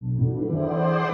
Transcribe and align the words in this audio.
Música 0.00 1.07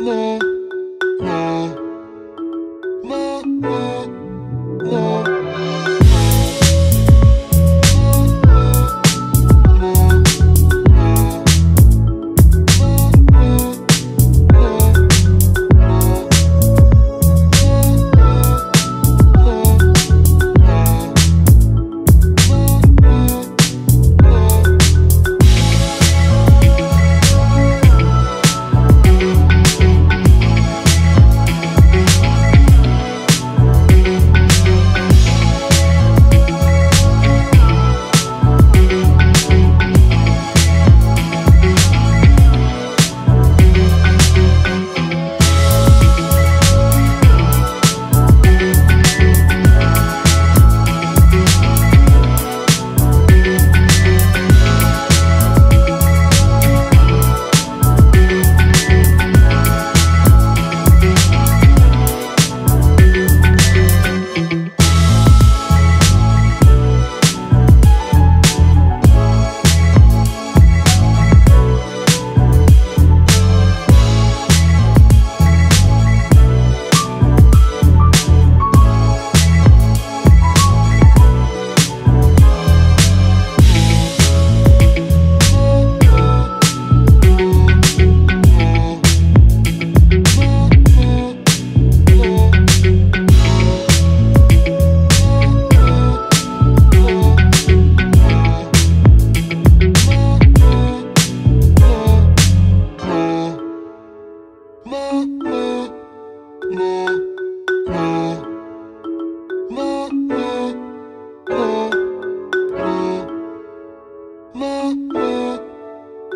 吗 0.00 0.49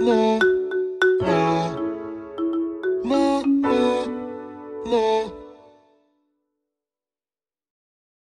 ね 0.04 0.33